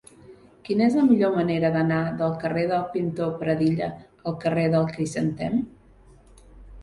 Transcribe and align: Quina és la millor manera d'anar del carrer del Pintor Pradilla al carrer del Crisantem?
Quina 0.67 0.85
és 0.91 0.95
la 0.99 1.03
millor 1.09 1.33
manera 1.39 1.69
d'anar 1.75 1.99
del 2.21 2.31
carrer 2.43 2.63
del 2.71 2.87
Pintor 2.95 3.29
Pradilla 3.43 3.89
al 4.31 4.37
carrer 4.45 4.63
del 4.77 4.87
Crisantem? 4.95 5.61